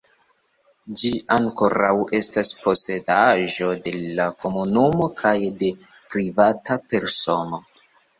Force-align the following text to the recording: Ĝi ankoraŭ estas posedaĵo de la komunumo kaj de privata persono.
Ĝi 0.99 1.09
ankoraŭ 1.33 1.91
estas 2.19 2.49
posedaĵo 2.61 3.67
de 3.87 3.93
la 4.21 4.25
komunumo 4.45 5.11
kaj 5.21 5.35
de 5.61 5.69
privata 6.15 6.79
persono. 6.95 7.61